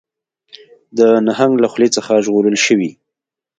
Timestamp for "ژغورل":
2.25-2.57